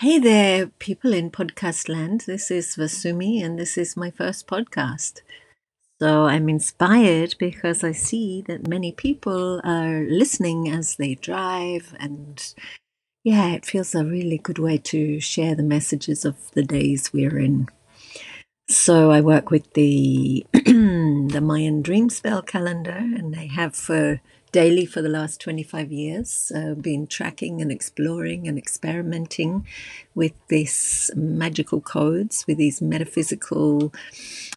Hey 0.00 0.18
there, 0.18 0.68
people 0.78 1.12
in 1.12 1.30
podcast 1.30 1.86
land. 1.86 2.22
This 2.26 2.50
is 2.50 2.74
Vasumi, 2.74 3.44
and 3.44 3.58
this 3.58 3.76
is 3.76 3.98
my 3.98 4.10
first 4.10 4.46
podcast. 4.46 5.20
So 6.00 6.24
I'm 6.24 6.48
inspired 6.48 7.34
because 7.38 7.84
I 7.84 7.92
see 7.92 8.42
that 8.46 8.66
many 8.66 8.92
people 8.92 9.60
are 9.62 10.06
listening 10.08 10.70
as 10.70 10.96
they 10.96 11.16
drive, 11.16 11.94
and 12.00 12.42
yeah, 13.24 13.48
it 13.48 13.66
feels 13.66 13.94
a 13.94 14.02
really 14.02 14.38
good 14.38 14.58
way 14.58 14.78
to 14.78 15.20
share 15.20 15.54
the 15.54 15.62
messages 15.62 16.24
of 16.24 16.50
the 16.52 16.62
days 16.62 17.12
we're 17.12 17.38
in. 17.38 17.68
So 18.70 19.10
I 19.10 19.20
work 19.20 19.50
with 19.50 19.70
the 19.74 20.46
the 21.30 21.40
Mayan 21.40 21.80
Dream 21.80 22.10
Spell 22.10 22.42
calendar, 22.42 22.90
and 22.90 23.36
I 23.36 23.46
have 23.46 23.76
for 23.76 24.20
daily 24.50 24.84
for 24.84 25.00
the 25.00 25.08
last 25.08 25.40
25 25.40 25.92
years, 25.92 26.50
uh, 26.52 26.74
been 26.74 27.06
tracking 27.06 27.62
and 27.62 27.70
exploring 27.70 28.48
and 28.48 28.58
experimenting 28.58 29.64
with 30.12 30.32
these 30.48 31.08
magical 31.14 31.80
codes, 31.80 32.44
with 32.48 32.58
these 32.58 32.82
metaphysical 32.82 33.92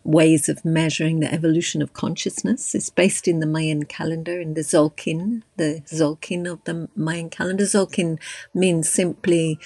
ways 0.04 0.50
of 0.50 0.66
measuring 0.66 1.20
the 1.20 1.32
evolution 1.32 1.84
of 1.84 1.94
consciousness. 1.94 2.74
It's 2.74 2.90
based 2.90 3.28
in 3.28 3.40
the 3.40 3.46
Mayan 3.46 3.86
calendar, 3.86 4.42
in 4.42 4.56
the 4.56 4.62
Tzolkin, 4.62 5.44
the 5.58 5.84
Tzolkin 5.86 6.52
of 6.52 6.64
the 6.64 6.90
Mayan 6.96 7.30
calendar. 7.30 7.66
Tzolkin 7.66 8.20
means 8.52 8.90
simply 8.90 9.60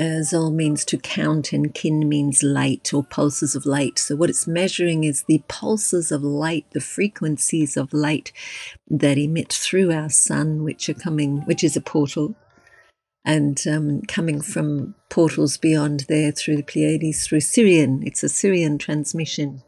uh, 0.00 0.22
Tzol 0.22 0.54
means 0.54 0.86
to 0.86 0.96
count, 0.96 1.52
and 1.52 1.74
kin 1.74 2.08
means 2.08 2.42
light 2.42 2.94
or 2.94 3.04
pulses 3.04 3.54
of 3.54 3.66
light. 3.66 3.98
So, 3.98 4.16
what 4.16 4.30
it's 4.30 4.46
measuring 4.46 5.04
is 5.04 5.24
the 5.24 5.42
pulses 5.46 6.10
of 6.10 6.22
light, 6.22 6.64
the 6.72 6.80
frequencies 6.80 7.76
of 7.76 7.92
light 7.92 8.32
that 8.88 9.18
emit 9.18 9.52
through 9.52 9.92
our 9.92 10.08
sun, 10.08 10.64
which 10.64 10.88
are 10.88 10.94
coming, 10.94 11.42
which 11.42 11.62
is 11.62 11.76
a 11.76 11.82
portal, 11.82 12.34
and 13.26 13.62
um, 13.66 14.00
coming 14.08 14.40
from 14.40 14.94
portals 15.10 15.58
beyond 15.58 16.06
there 16.08 16.32
through 16.32 16.56
the 16.56 16.62
Pleiades, 16.62 17.26
through 17.26 17.40
Sirian. 17.40 18.02
It's 18.06 18.22
a 18.22 18.28
Sirian 18.28 18.78
transmission 18.78 19.62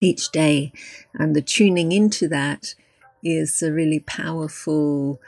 each 0.00 0.30
day, 0.30 0.72
and 1.12 1.34
the 1.34 1.42
tuning 1.42 1.90
into 1.90 2.28
that 2.28 2.76
is 3.24 3.62
a 3.62 3.72
really 3.72 3.98
powerful 3.98 5.20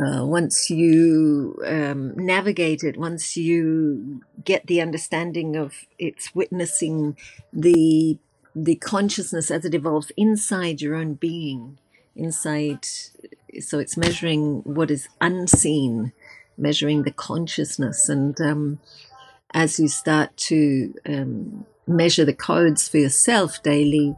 uh, 0.00 0.24
once 0.24 0.70
you 0.70 1.60
um, 1.66 2.14
navigate 2.16 2.82
it, 2.82 2.96
once 2.96 3.36
you 3.36 4.22
get 4.44 4.66
the 4.66 4.80
understanding 4.80 5.56
of 5.56 5.74
it's 5.98 6.34
witnessing 6.34 7.16
the 7.52 8.18
the 8.54 8.76
consciousness 8.76 9.50
as 9.50 9.64
it 9.64 9.74
evolves 9.74 10.10
inside 10.16 10.80
your 10.80 10.94
own 10.94 11.14
being, 11.14 11.78
inside. 12.16 12.86
So 13.60 13.78
it's 13.78 13.96
measuring 13.96 14.60
what 14.62 14.90
is 14.90 15.08
unseen, 15.20 16.12
measuring 16.56 17.02
the 17.02 17.12
consciousness, 17.12 18.08
and 18.08 18.40
um, 18.40 18.80
as 19.52 19.78
you 19.78 19.88
start 19.88 20.36
to 20.36 20.94
um, 21.06 21.66
measure 21.86 22.24
the 22.24 22.32
codes 22.32 22.88
for 22.88 22.98
yourself 22.98 23.62
daily, 23.62 24.16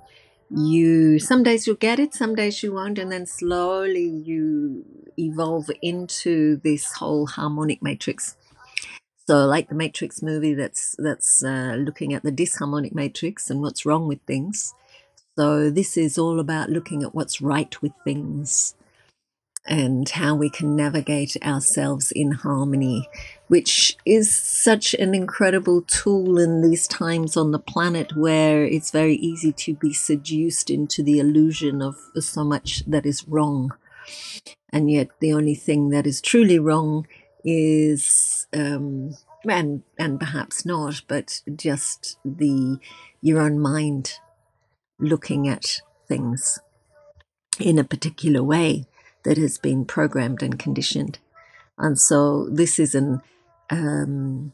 you 0.55 1.19
some 1.19 1.43
days 1.43 1.67
you'll 1.67 1.77
get 1.77 1.99
it 1.99 2.15
some 2.15 2.35
days 2.35 2.63
you 2.63 2.75
won't 2.75 2.99
and 2.99 3.11
then 3.11 3.27
slowly 3.27 4.07
you 4.07 4.85
evolve 5.19 5.71
into 5.83 6.57
this 6.59 6.93
whole 6.93 7.27
harmonic 7.27 7.83
matrix. 7.83 8.37
So 9.27 9.47
like 9.47 9.69
the 9.69 9.75
matrix 9.75 10.23
movie 10.23 10.55
that's 10.55 10.97
that's 10.99 11.45
uh, 11.45 11.77
looking 11.79 12.13
at 12.13 12.23
the 12.23 12.33
disharmonic 12.33 12.95
matrix 12.95 13.51
and 13.51 13.61
what's 13.61 13.87
wrong 13.87 14.09
with 14.09 14.21
things. 14.27 14.75
So 15.37 15.71
this 15.71 15.97
is 15.97 16.19
all 16.19 16.41
about 16.41 16.71
looking 16.71 17.03
at 17.03 17.15
what's 17.15 17.41
right 17.41 17.81
with 17.81 17.93
things 18.05 18.75
and 19.67 20.09
how 20.09 20.35
we 20.35 20.51
can 20.51 20.75
navigate 20.75 21.37
ourselves 21.43 22.13
in 22.13 22.33
harmony, 22.33 23.09
which 23.53 23.99
is 24.07 24.35
such 24.35 24.95
an 24.95 25.15
incredible 25.15 25.83
tool 25.83 26.39
in 26.39 26.63
these 26.63 26.89
times 26.89 27.37
on 27.37 27.51
the 27.51 27.59
planet 27.59 28.17
where 28.17 28.65
it's 28.65 28.91
very 28.91 29.17
easy 29.17 29.53
to 29.53 29.75
be 29.75 29.93
seduced 29.93 30.71
into 30.71 31.03
the 31.03 31.19
illusion 31.19 31.83
of 31.83 31.97
so 32.19 32.43
much 32.43 32.83
that 32.87 33.05
is 33.05 33.29
wrong. 33.29 33.71
And 34.71 34.91
yet, 34.91 35.09
the 35.21 35.35
only 35.35 35.55
thing 35.55 35.91
that 35.91 36.07
is 36.07 36.23
truly 36.23 36.59
wrong 36.59 37.07
is, 37.45 38.47
um, 38.55 39.17
and 39.47 39.83
and 39.99 40.19
perhaps 40.19 40.65
not, 40.65 41.03
but 41.07 41.43
just 41.55 42.17
the 42.25 42.79
your 43.21 43.39
own 43.39 43.59
mind 43.59 44.15
looking 44.99 45.47
at 45.47 45.83
things 46.09 46.59
in 47.61 47.79
a 47.79 47.85
particular 47.85 48.43
way 48.43 48.87
that 49.25 49.37
has 49.37 49.59
been 49.59 49.85
programmed 49.85 50.43
and 50.43 50.59
conditioned. 50.59 51.19
And 51.77 52.01
so 52.01 52.49
this 52.49 52.79
is 52.79 52.95
an 52.95 53.21
um, 53.71 54.53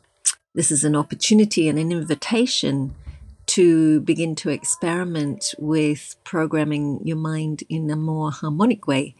this 0.54 0.70
is 0.70 0.84
an 0.84 0.96
opportunity 0.96 1.68
and 1.68 1.78
an 1.78 1.92
invitation 1.92 2.94
to 3.46 4.00
begin 4.00 4.34
to 4.34 4.50
experiment 4.50 5.54
with 5.58 6.16
programming 6.22 7.00
your 7.04 7.16
mind 7.16 7.62
in 7.68 7.90
a 7.90 7.96
more 7.96 8.30
harmonic 8.30 8.86
way, 8.86 9.14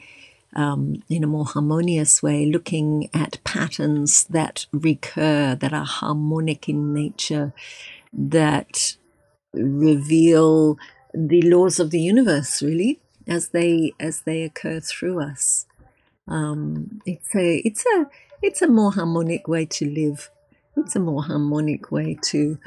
um, 0.55 1.03
in 1.09 1.25
a 1.25 1.27
more 1.27 1.47
harmonious 1.47 2.23
way, 2.23 2.45
looking 2.45 3.09
at 3.15 3.43
patterns 3.45 4.25
that 4.25 4.67
recur, 4.73 5.55
that 5.55 5.73
are 5.73 5.87
harmonic 5.87 6.69
in 6.69 6.93
nature, 6.93 7.55
that 8.13 8.97
reveal 9.55 10.79
the 11.15 11.43
laws 11.43 11.81
of 11.81 11.91
the 11.91 12.01
universe, 12.01 12.63
really 12.63 13.01
as 13.27 13.49
they 13.49 13.93
as 13.99 14.23
they 14.23 14.43
occur 14.43 14.81
through 14.81 15.23
us. 15.23 15.67
Um, 16.27 17.01
it's 17.07 17.35
a 17.35 17.59
it's 17.65 17.85
a 17.97 18.07
it's 18.43 18.63
a 18.63 18.69
more 18.69 18.93
harmonic 18.93 19.49
way 19.49 19.67
to 19.67 19.89
live. 19.89 20.31
It's 20.77 20.97
a 20.97 21.01
more 21.01 21.25
harmonic 21.25 21.91
way 21.91 22.19
to 22.23 22.59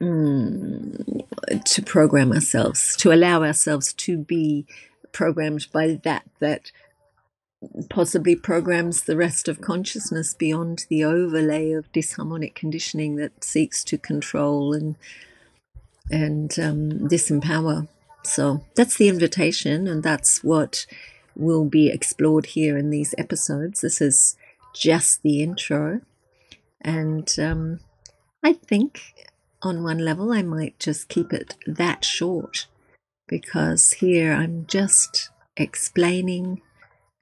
mm, 0.00 1.24
to 1.64 1.82
program 1.82 2.32
ourselves, 2.32 2.96
to 2.96 3.12
allow 3.12 3.42
ourselves 3.42 3.92
to 3.94 4.18
be 4.18 4.66
programmed 5.12 5.66
by 5.72 6.00
that 6.04 6.24
that 6.38 6.72
possibly 7.90 8.34
programs 8.34 9.02
the 9.02 9.16
rest 9.16 9.46
of 9.46 9.60
consciousness 9.60 10.32
beyond 10.34 10.86
the 10.88 11.04
overlay 11.04 11.72
of 11.72 11.92
disharmonic 11.92 12.54
conditioning 12.54 13.16
that 13.16 13.44
seeks 13.44 13.84
to 13.84 13.98
control 13.98 14.72
and 14.72 14.96
and 16.10 16.58
um, 16.58 16.90
disempower. 17.08 17.86
So 18.24 18.64
that's 18.74 18.96
the 18.96 19.08
invitation, 19.08 19.86
and 19.86 20.02
that's 20.02 20.42
what 20.42 20.86
will 21.36 21.64
be 21.64 21.88
explored 21.88 22.46
here 22.46 22.76
in 22.76 22.90
these 22.90 23.14
episodes. 23.16 23.80
This 23.80 24.00
is 24.00 24.36
just 24.74 25.22
the 25.22 25.42
intro. 25.42 26.00
And 26.80 27.28
um, 27.38 27.80
I 28.42 28.52
think 28.52 29.28
on 29.62 29.82
one 29.82 29.98
level, 29.98 30.32
I 30.32 30.42
might 30.42 30.78
just 30.78 31.08
keep 31.08 31.32
it 31.32 31.56
that 31.66 32.04
short 32.04 32.66
because 33.28 33.92
here 33.92 34.32
I'm 34.32 34.66
just 34.66 35.30
explaining 35.56 36.62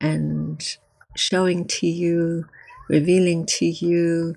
and 0.01 0.77
showing 1.17 1.67
to 1.67 1.87
you, 1.87 2.47
revealing 2.89 3.45
to 3.47 3.67
you 3.67 4.37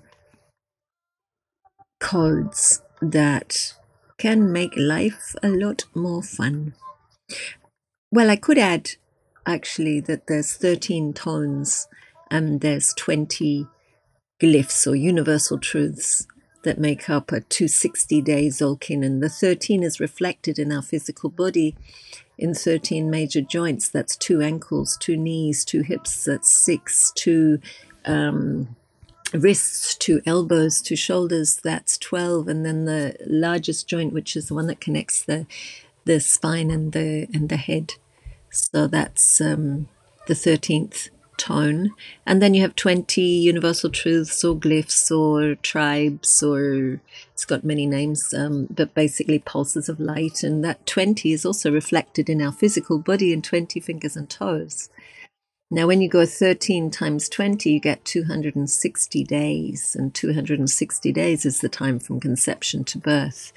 codes 2.00 2.82
that 3.00 3.74
can 4.18 4.52
make 4.52 4.72
life 4.76 5.34
a 5.42 5.48
lot 5.48 5.84
more 5.94 6.22
fun. 6.22 6.74
Well, 8.10 8.28
I 8.28 8.36
could 8.36 8.58
add 8.58 8.90
actually 9.46 10.00
that 10.00 10.26
there's 10.26 10.52
13 10.52 11.12
tones 11.12 11.88
and 12.32 12.62
there's 12.62 12.94
20 12.94 13.66
glyphs 14.40 14.86
or 14.86 14.96
universal 14.96 15.58
truths 15.58 16.26
that 16.64 16.78
make 16.78 17.10
up 17.10 17.30
a 17.30 17.40
260 17.40 18.22
day 18.22 18.46
Tzolkin. 18.48 19.04
And 19.04 19.22
the 19.22 19.28
13 19.28 19.82
is 19.82 20.00
reflected 20.00 20.58
in 20.58 20.72
our 20.72 20.80
physical 20.80 21.28
body 21.28 21.76
in 22.38 22.54
13 22.54 23.10
major 23.10 23.42
joints. 23.42 23.88
That's 23.88 24.16
two 24.16 24.40
ankles, 24.40 24.96
two 24.98 25.16
knees, 25.16 25.62
two 25.62 25.82
hips, 25.82 26.24
that's 26.24 26.50
six, 26.50 27.12
two 27.14 27.60
um, 28.06 28.76
wrists 29.34 29.94
two 29.94 30.20
elbows 30.26 30.82
two 30.82 30.96
shoulders 30.96 31.56
that's 31.56 31.96
12 31.96 32.48
and 32.48 32.66
then 32.66 32.84
the 32.84 33.16
largest 33.26 33.88
joint 33.88 34.12
which 34.12 34.36
is 34.36 34.48
the 34.48 34.54
one 34.54 34.66
that 34.66 34.78
connects 34.80 35.22
the 35.22 35.46
the 36.04 36.20
spine 36.20 36.70
and 36.70 36.92
the 36.92 37.26
and 37.32 37.48
the 37.48 37.56
head 37.56 37.94
so 38.50 38.86
that's 38.86 39.40
um, 39.40 39.88
the 40.26 40.34
13th 40.34 41.08
tone 41.42 41.90
and 42.24 42.40
then 42.40 42.54
you 42.54 42.62
have 42.62 42.76
20 42.76 43.20
universal 43.20 43.90
truths 43.90 44.44
or 44.44 44.54
glyphs 44.54 45.10
or 45.10 45.54
tribes 45.56 46.42
or 46.42 47.00
it's 47.32 47.44
got 47.44 47.64
many 47.64 47.86
names 47.86 48.32
um, 48.32 48.66
but 48.70 48.94
basically 48.94 49.38
pulses 49.38 49.88
of 49.88 49.98
light 49.98 50.42
and 50.42 50.64
that 50.64 50.86
20 50.86 51.32
is 51.32 51.44
also 51.44 51.72
reflected 51.72 52.28
in 52.28 52.40
our 52.40 52.52
physical 52.52 52.98
body 52.98 53.32
in 53.32 53.42
20 53.42 53.80
fingers 53.80 54.16
and 54.16 54.30
toes 54.30 54.88
now, 55.74 55.86
when 55.86 56.02
you 56.02 56.08
go 56.10 56.26
13 56.26 56.90
times 56.90 57.30
20, 57.30 57.70
you 57.70 57.80
get 57.80 58.04
260 58.04 59.24
days, 59.24 59.96
and 59.98 60.12
260 60.12 61.12
days 61.12 61.46
is 61.46 61.62
the 61.62 61.70
time 61.70 61.98
from 61.98 62.20
conception 62.20 62.84
to 62.84 62.98
birth. 62.98 63.54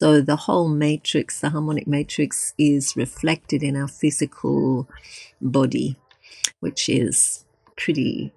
So 0.00 0.22
the 0.22 0.36
whole 0.36 0.68
matrix, 0.68 1.38
the 1.38 1.50
harmonic 1.50 1.86
matrix, 1.86 2.54
is 2.56 2.96
reflected 2.96 3.62
in 3.62 3.76
our 3.76 3.88
physical 3.88 4.88
body, 5.42 5.96
which 6.60 6.88
is 6.88 7.44
pretty 7.76 8.32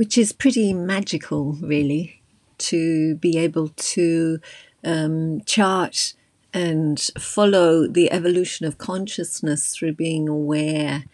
which 0.00 0.16
is 0.16 0.32
pretty 0.32 0.72
magical, 0.72 1.58
really, 1.60 2.22
to 2.56 3.16
be 3.16 3.36
able 3.36 3.68
to 3.68 4.38
um, 4.82 5.42
chart 5.44 6.14
and 6.54 6.98
follow 7.18 7.86
the 7.86 8.10
evolution 8.10 8.64
of 8.64 8.78
consciousness 8.78 9.74
through 9.74 9.92
being 9.92 10.26
aware 10.26 11.04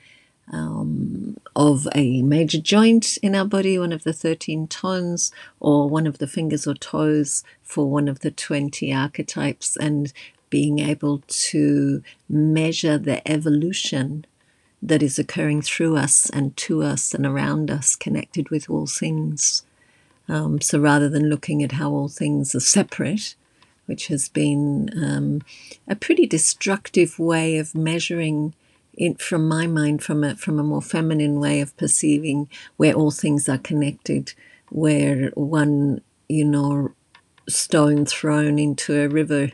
um, 0.52 1.36
of 1.56 1.88
a 1.96 2.22
major 2.22 2.60
joint 2.60 3.16
in 3.24 3.34
our 3.34 3.44
body, 3.44 3.76
one 3.76 3.92
of 3.92 4.04
the 4.04 4.12
13 4.12 4.68
tones, 4.68 5.32
or 5.58 5.88
one 5.88 6.06
of 6.06 6.18
the 6.18 6.28
fingers 6.28 6.64
or 6.64 6.74
toes 6.74 7.42
for 7.62 7.90
one 7.90 8.06
of 8.06 8.20
the 8.20 8.30
20 8.30 8.94
archetypes, 8.94 9.76
and 9.76 10.12
being 10.48 10.78
able 10.78 11.24
to 11.26 12.02
measure 12.28 12.98
the 12.98 13.26
evolution 13.28 14.24
that 14.82 15.02
is 15.02 15.18
occurring 15.18 15.62
through 15.62 15.96
us 15.96 16.30
and 16.30 16.56
to 16.56 16.82
us 16.82 17.14
and 17.14 17.26
around 17.26 17.70
us, 17.70 17.96
connected 17.96 18.50
with 18.50 18.68
all 18.70 18.86
things. 18.86 19.62
Um, 20.28 20.60
so 20.60 20.78
rather 20.78 21.08
than 21.08 21.30
looking 21.30 21.62
at 21.62 21.72
how 21.72 21.90
all 21.90 22.08
things 22.08 22.54
are 22.54 22.60
separate, 22.60 23.34
which 23.86 24.08
has 24.08 24.28
been 24.28 24.90
um, 24.96 25.42
a 25.88 25.96
pretty 25.96 26.26
destructive 26.26 27.18
way 27.18 27.58
of 27.58 27.74
measuring 27.74 28.54
it 28.96 29.20
from 29.20 29.46
my 29.46 29.66
mind 29.66 30.02
from 30.02 30.24
a 30.24 30.34
from 30.36 30.58
a 30.58 30.62
more 30.62 30.82
feminine 30.82 31.38
way 31.38 31.60
of 31.60 31.76
perceiving 31.76 32.48
where 32.76 32.94
all 32.94 33.10
things 33.10 33.48
are 33.48 33.58
connected 33.58 34.32
where 34.70 35.30
one 35.34 36.00
you 36.28 36.44
know 36.44 36.92
stone 37.48 38.06
thrown 38.06 38.58
into 38.58 38.98
a 38.98 39.08
river 39.08 39.50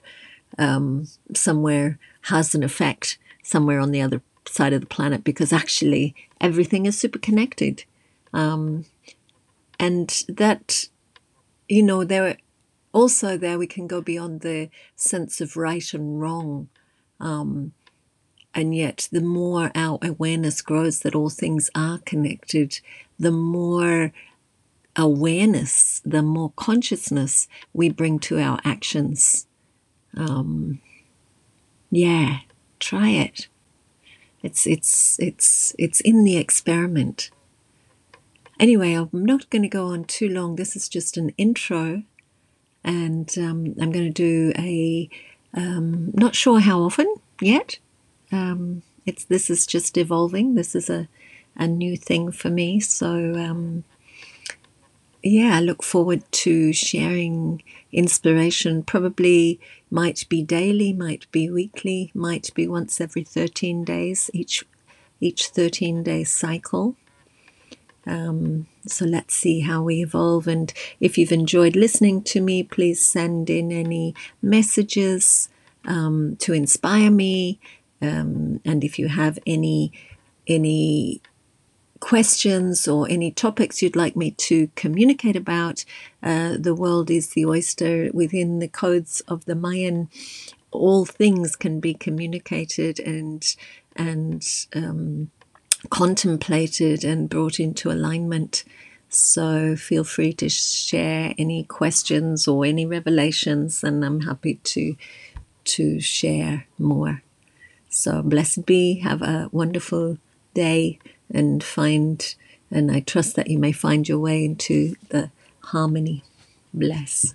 um, 0.58 1.08
somewhere 1.34 1.98
has 2.22 2.54
an 2.54 2.62
effect 2.62 3.18
somewhere 3.42 3.80
on 3.80 3.90
the 3.90 4.00
other 4.00 4.22
side 4.52 4.72
of 4.72 4.80
the 4.80 4.86
planet 4.86 5.24
because 5.24 5.52
actually 5.52 6.14
everything 6.40 6.86
is 6.86 6.98
super 6.98 7.18
connected 7.18 7.84
um, 8.32 8.84
and 9.78 10.24
that 10.28 10.88
you 11.68 11.82
know 11.82 12.04
there 12.04 12.36
also 12.92 13.36
there 13.36 13.58
we 13.58 13.66
can 13.66 13.86
go 13.86 14.00
beyond 14.00 14.40
the 14.40 14.68
sense 14.94 15.40
of 15.40 15.56
right 15.56 15.92
and 15.94 16.20
wrong. 16.20 16.68
Um, 17.18 17.72
and 18.54 18.74
yet 18.74 19.08
the 19.10 19.22
more 19.22 19.70
our 19.74 19.98
awareness 20.02 20.60
grows 20.60 21.00
that 21.00 21.14
all 21.14 21.30
things 21.30 21.70
are 21.74 21.98
connected 22.04 22.80
the 23.18 23.30
more 23.30 24.12
awareness 24.94 26.02
the 26.04 26.22
more 26.22 26.52
consciousness 26.56 27.48
we 27.72 27.88
bring 27.88 28.18
to 28.18 28.38
our 28.38 28.60
actions. 28.64 29.46
Um, 30.14 30.80
yeah 31.90 32.40
try 32.78 33.10
it 33.10 33.48
it's 34.42 34.66
it's 34.66 35.18
it's 35.18 35.74
it's 35.78 36.00
in 36.00 36.24
the 36.24 36.36
experiment 36.36 37.30
anyway 38.60 38.92
i'm 38.94 39.08
not 39.12 39.48
going 39.50 39.62
to 39.62 39.68
go 39.68 39.86
on 39.86 40.04
too 40.04 40.28
long 40.28 40.56
this 40.56 40.76
is 40.76 40.88
just 40.88 41.16
an 41.16 41.30
intro 41.38 42.02
and 42.84 43.36
um, 43.38 43.74
I'm 43.80 43.92
going 43.92 44.06
to 44.06 44.10
do 44.10 44.52
a 44.58 45.08
um, 45.54 46.10
not 46.14 46.34
sure 46.34 46.60
how 46.60 46.80
often 46.80 47.14
yet. 47.40 47.78
Um, 48.30 48.82
it's 49.04 49.24
this 49.24 49.50
is 49.50 49.66
just 49.66 49.96
evolving. 49.96 50.54
This 50.54 50.74
is 50.74 50.88
a 50.90 51.08
a 51.56 51.66
new 51.66 51.96
thing 51.96 52.32
for 52.32 52.50
me. 52.50 52.80
So 52.80 53.34
um, 53.34 53.84
yeah, 55.22 55.56
I 55.56 55.60
look 55.60 55.82
forward 55.82 56.22
to 56.32 56.72
sharing 56.72 57.62
inspiration. 57.92 58.82
Probably 58.82 59.60
might 59.92 60.28
be 60.28 60.42
daily, 60.42 60.92
might 60.92 61.30
be 61.30 61.50
weekly, 61.50 62.10
might 62.14 62.48
be 62.54 62.66
once 62.66 63.00
every 63.04 63.24
thirteen 63.24 63.84
days. 63.84 64.30
Each 64.32 64.64
each 65.20 65.48
thirteen 65.48 66.02
day 66.02 66.24
cycle. 66.24 66.96
Um, 68.06 68.66
so 68.86 69.04
let's 69.04 69.34
see 69.34 69.60
how 69.60 69.84
we 69.84 70.02
evolve. 70.02 70.48
And 70.48 70.72
if 70.98 71.16
you've 71.16 71.38
enjoyed 71.40 71.76
listening 71.76 72.22
to 72.32 72.40
me, 72.40 72.64
please 72.64 73.00
send 73.04 73.48
in 73.48 73.70
any 73.70 74.14
messages 74.40 75.48
um, 75.84 76.36
to 76.40 76.52
inspire 76.52 77.12
me. 77.12 77.60
Um, 78.00 78.60
and 78.64 78.82
if 78.82 78.98
you 78.98 79.08
have 79.08 79.38
any 79.46 79.92
any 80.48 81.20
questions 82.02 82.88
or 82.88 83.06
any 83.08 83.30
topics 83.30 83.80
you'd 83.80 83.94
like 83.94 84.16
me 84.16 84.32
to 84.32 84.68
communicate 84.74 85.36
about, 85.36 85.84
uh, 86.20 86.56
the 86.58 86.74
world 86.74 87.10
is 87.10 87.28
the 87.28 87.46
oyster 87.46 88.10
within 88.12 88.58
the 88.58 88.66
codes 88.66 89.22
of 89.28 89.44
the 89.44 89.54
Mayan. 89.54 90.10
All 90.72 91.04
things 91.04 91.54
can 91.54 91.78
be 91.78 91.94
communicated 91.94 92.98
and 92.98 93.42
and 93.94 94.42
um, 94.74 95.30
contemplated 95.90 97.04
and 97.04 97.28
brought 97.30 97.60
into 97.60 97.92
alignment. 97.92 98.64
So 99.08 99.76
feel 99.76 100.04
free 100.04 100.32
to 100.34 100.48
share 100.48 101.34
any 101.38 101.62
questions 101.64 102.48
or 102.48 102.64
any 102.64 102.84
revelations, 102.84 103.84
and 103.84 104.04
I'm 104.04 104.22
happy 104.22 104.54
to 104.74 104.96
to 105.76 106.00
share 106.00 106.66
more. 106.78 107.22
So 107.90 108.22
blessed 108.22 108.66
be, 108.66 109.00
have 109.00 109.22
a 109.22 109.48
wonderful 109.52 110.18
day, 110.54 110.98
and 111.30 111.62
find, 111.62 112.34
and 112.70 112.90
I 112.90 113.00
trust 113.00 113.36
that 113.36 113.48
you 113.48 113.58
may 113.58 113.72
find 113.72 114.08
your 114.08 114.18
way 114.18 114.44
into 114.44 114.96
the 115.10 115.30
harmony. 115.64 116.24
Bless. 116.74 117.34